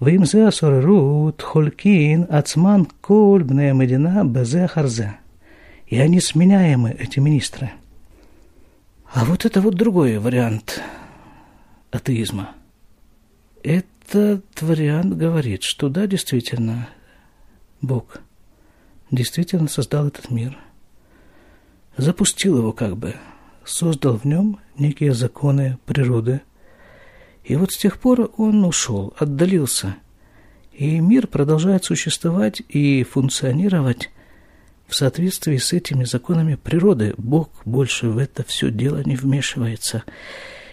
Вим 0.01 0.25
зе 0.25 0.47
асорерут 0.47 1.41
холькин 1.41 2.27
ацман 2.29 2.87
коль 3.01 3.43
бне 3.43 3.73
медина 3.73 4.25
безе 4.25 4.67
харзе. 4.67 5.15
И 5.86 5.98
они 5.98 6.20
сменяемы, 6.20 6.90
эти 6.90 7.18
министры. 7.18 7.72
А 9.12 9.24
вот 9.24 9.44
это 9.44 9.60
вот 9.60 9.74
другой 9.74 10.18
вариант 10.18 10.82
атеизма. 11.90 12.54
Этот 13.62 14.60
вариант 14.60 15.16
говорит, 15.16 15.62
что 15.62 15.88
да, 15.88 16.06
действительно, 16.06 16.88
Бог 17.80 18.18
действительно 19.10 19.68
создал 19.68 20.08
этот 20.08 20.30
мир, 20.30 20.58
запустил 21.96 22.58
его 22.58 22.72
как 22.72 22.96
бы, 22.96 23.14
создал 23.64 24.16
в 24.16 24.24
нем 24.24 24.58
некие 24.76 25.14
законы 25.14 25.78
природы. 25.86 26.40
И 27.44 27.56
вот 27.56 27.72
с 27.72 27.76
тех 27.76 27.98
пор 27.98 28.32
он 28.36 28.64
ушел, 28.64 29.14
отдалился. 29.18 29.96
И 30.72 30.98
мир 30.98 31.28
продолжает 31.28 31.84
существовать 31.84 32.62
и 32.68 33.04
функционировать 33.04 34.10
в 34.86 34.94
соответствии 34.94 35.56
с 35.56 35.72
этими 35.72 36.04
законами 36.04 36.56
природы. 36.56 37.14
Бог 37.16 37.50
больше 37.64 38.08
в 38.08 38.18
это 38.18 38.44
все 38.44 38.70
дело 38.70 39.02
не 39.04 39.16
вмешивается. 39.16 40.04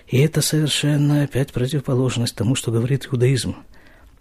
И 0.07 0.19
это 0.19 0.41
совершенно 0.41 1.23
опять 1.23 1.53
противоположность 1.53 2.35
тому, 2.35 2.55
что 2.55 2.71
говорит 2.71 3.07
иудаизм. 3.11 3.55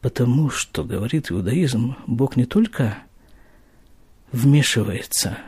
Потому 0.00 0.48
что, 0.48 0.84
говорит 0.84 1.30
иудаизм, 1.30 1.96
Бог 2.06 2.36
не 2.36 2.46
только 2.46 2.98
вмешивается, 4.32 5.38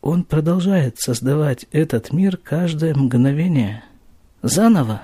Он 0.00 0.22
продолжает 0.22 1.00
создавать 1.00 1.66
этот 1.72 2.12
мир 2.12 2.36
каждое 2.36 2.94
мгновение 2.94 3.82
заново. 4.42 5.02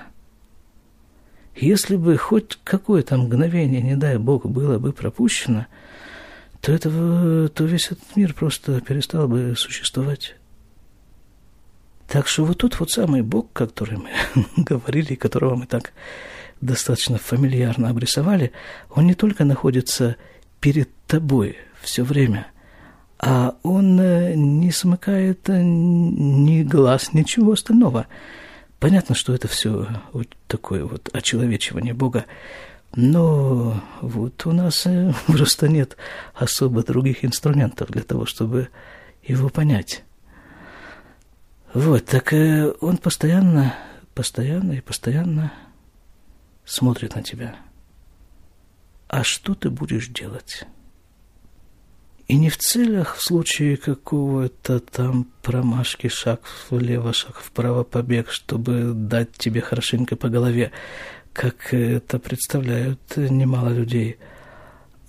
Если 1.55 1.97
бы 1.97 2.17
хоть 2.17 2.59
какое-то 2.63 3.17
мгновение, 3.17 3.81
не 3.81 3.95
дай 3.95 4.17
Бог, 4.17 4.45
было 4.45 4.79
бы 4.79 4.93
пропущено, 4.93 5.67
то, 6.63 6.71
этого, 6.71 7.49
то 7.49 7.65
весь 7.65 7.87
этот 7.87 8.15
мир 8.15 8.33
просто 8.33 8.79
перестал 8.79 9.27
бы 9.27 9.53
существовать. 9.57 10.35
Так 12.07 12.25
что 12.25 12.45
вот 12.45 12.59
тут 12.59 12.79
вот 12.79 12.89
самый 12.89 13.21
Бог, 13.21 13.51
который 13.51 13.97
мы 13.97 14.09
говорили, 14.55 15.15
которого 15.15 15.55
мы 15.55 15.65
так 15.65 15.91
достаточно 16.61 17.17
фамильярно 17.17 17.89
обрисовали, 17.89 18.53
он 18.89 19.07
не 19.07 19.13
только 19.13 19.43
находится 19.43 20.15
перед 20.61 20.89
тобой 21.05 21.57
все 21.81 22.03
время, 22.03 22.47
а 23.19 23.57
он 23.63 23.99
э, 23.99 24.33
не 24.33 24.71
смыкает 24.71 25.49
ни 25.49 26.63
глаз, 26.63 27.11
ничего 27.11 27.51
остального. 27.51 28.07
Понятно, 28.79 29.15
что 29.15 29.33
это 29.33 29.49
все 29.49 29.87
вот 30.13 30.29
такое 30.47 30.85
вот 30.85 31.09
очеловечивание 31.11 31.93
Бога, 31.93 32.23
но 32.95 33.81
вот 34.01 34.45
у 34.45 34.51
нас 34.51 34.85
э, 34.85 35.13
просто 35.27 35.67
нет 35.67 35.97
особо 36.33 36.83
других 36.83 37.25
инструментов 37.25 37.89
для 37.89 38.03
того, 38.03 38.25
чтобы 38.25 38.69
его 39.23 39.49
понять. 39.49 40.03
Вот, 41.73 42.05
так 42.05 42.33
э, 42.33 42.71
он 42.81 42.97
постоянно, 42.97 43.75
постоянно 44.13 44.73
и 44.73 44.81
постоянно 44.81 45.51
смотрит 46.65 47.15
на 47.15 47.23
тебя. 47.23 47.55
А 49.07 49.23
что 49.23 49.55
ты 49.55 49.69
будешь 49.69 50.07
делать? 50.07 50.65
И 52.27 52.37
не 52.37 52.49
в 52.49 52.57
целях 52.57 53.15
в 53.15 53.21
случае 53.21 53.75
какого-то 53.75 54.79
там 54.79 55.27
промашки, 55.41 56.07
шаг 56.07 56.41
влево, 56.69 57.11
шаг 57.11 57.37
вправо, 57.37 57.83
побег, 57.83 58.31
чтобы 58.31 58.93
дать 58.93 59.33
тебе 59.33 59.61
хорошенько 59.61 60.15
по 60.15 60.29
голове, 60.29 60.71
как 61.33 61.73
это 61.73 62.19
представляют 62.19 63.17
немало 63.17 63.69
людей, 63.69 64.17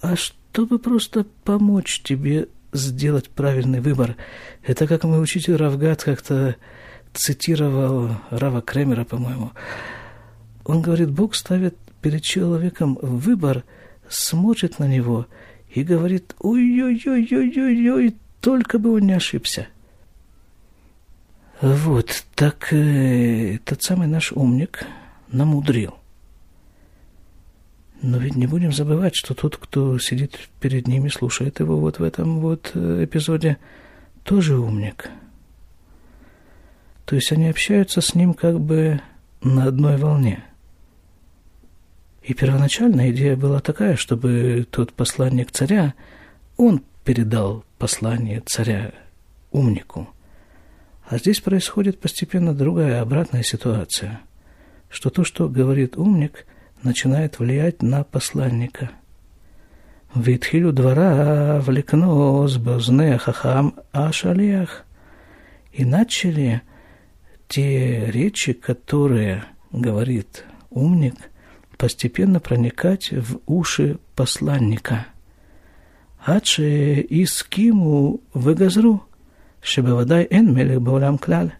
а 0.00 0.16
чтобы 0.16 0.78
просто 0.78 1.26
помочь 1.44 2.00
тебе 2.02 2.48
сделать 2.72 3.30
правильный 3.30 3.80
выбор. 3.80 4.16
Это 4.62 4.86
как 4.86 5.04
мой 5.04 5.22
учитель 5.22 5.56
Равгат 5.56 6.02
как-то 6.02 6.56
цитировал 7.12 8.10
Рава 8.30 8.60
Кремера, 8.62 9.04
по-моему. 9.04 9.52
Он 10.64 10.82
говорит, 10.82 11.10
Бог 11.10 11.34
ставит 11.34 11.76
перед 12.00 12.22
человеком 12.22 12.98
выбор, 13.00 13.64
смотрит 14.08 14.78
на 14.78 14.88
него 14.88 15.26
и 15.72 15.82
говорит, 15.82 16.34
ой-ой-ой-ой-ой-ой, 16.40 18.16
только 18.40 18.78
бы 18.78 18.94
он 18.94 19.02
не 19.02 19.12
ошибся. 19.12 19.68
Вот, 21.60 22.24
так 22.34 22.72
э, 22.72 23.58
тот 23.64 23.82
самый 23.82 24.08
наш 24.08 24.32
умник 24.32 24.84
намудрил. 25.28 25.94
Но 28.06 28.18
ведь 28.18 28.36
не 28.36 28.46
будем 28.46 28.70
забывать, 28.70 29.16
что 29.16 29.32
тот, 29.32 29.56
кто 29.56 29.98
сидит 29.98 30.38
перед 30.60 30.86
ними, 30.86 31.08
слушает 31.08 31.58
его 31.60 31.80
вот 31.80 32.00
в 32.00 32.02
этом 32.02 32.40
вот 32.40 32.72
э, 32.74 33.04
эпизоде, 33.04 33.56
тоже 34.24 34.58
умник. 34.58 35.08
То 37.06 37.16
есть 37.16 37.32
они 37.32 37.48
общаются 37.48 38.02
с 38.02 38.14
ним 38.14 38.34
как 38.34 38.60
бы 38.60 39.00
на 39.42 39.64
одной 39.64 39.96
волне. 39.96 40.44
И 42.22 42.34
первоначальная 42.34 43.10
идея 43.10 43.36
была 43.36 43.60
такая, 43.60 43.96
чтобы 43.96 44.66
тот 44.70 44.92
посланник 44.92 45.50
царя, 45.50 45.94
он 46.58 46.82
передал 47.06 47.64
послание 47.78 48.42
царя 48.44 48.92
умнику. 49.50 50.10
А 51.08 51.16
здесь 51.16 51.40
происходит 51.40 52.00
постепенно 52.00 52.52
другая, 52.52 53.00
обратная 53.00 53.42
ситуация, 53.42 54.20
что 54.90 55.08
то, 55.08 55.24
что 55.24 55.48
говорит 55.48 55.96
умник– 55.96 56.44
начинает 56.82 57.38
влиять 57.38 57.82
на 57.82 58.04
посланника. 58.04 58.90
Витхилю 60.14 60.72
двора 60.72 61.60
влекнос 61.60 62.56
бозне 62.58 63.18
хахам 63.18 63.74
ашалиях. 63.92 64.84
И 65.72 65.84
начали 65.84 66.62
те 67.48 68.10
речи, 68.10 68.52
которые 68.52 69.44
говорит 69.72 70.44
умник, 70.70 71.16
постепенно 71.76 72.38
проникать 72.38 73.10
в 73.12 73.40
уши 73.46 73.98
посланника. 74.14 75.06
Аче 76.24 77.00
искиму 77.02 78.20
выгазру, 78.32 79.02
шебавадай 79.60 80.26
эн 80.30 80.54
мелех 80.54 80.80
баулям 80.80 81.18
кляль. 81.18 81.54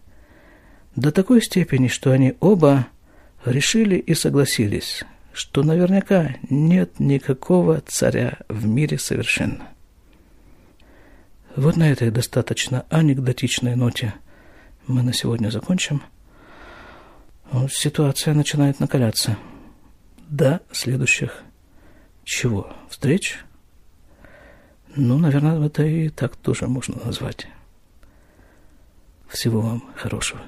До 0.95 1.11
такой 1.11 1.41
степени, 1.41 1.87
что 1.89 2.11
они 2.11 2.35
оба 2.39 2.87
решили 3.45 3.95
и 3.95 4.13
согласились, 4.13 5.03
что 5.31 5.63
наверняка 5.63 6.35
нет 6.49 6.99
никакого 6.99 7.81
царя 7.81 8.39
в 8.49 8.65
мире 8.65 8.97
совершенно. 8.97 9.69
Вот 11.55 11.77
на 11.77 11.89
этой 11.89 12.11
достаточно 12.11 12.85
анекдотичной 12.89 13.75
ноте 13.75 14.13
мы 14.87 15.03
на 15.03 15.13
сегодня 15.13 15.49
закончим. 15.49 16.01
Ситуация 17.69 18.33
начинает 18.33 18.79
накаляться. 18.79 19.37
До 20.27 20.61
следующих 20.71 21.43
чего? 22.23 22.73
Встреч? 22.89 23.39
Ну, 24.95 25.17
наверное, 25.17 25.63
это 25.63 25.83
и 25.83 26.09
так 26.09 26.35
тоже 26.35 26.67
можно 26.67 26.95
назвать. 27.05 27.47
Всего 29.27 29.61
вам 29.61 29.83
хорошего. 29.95 30.41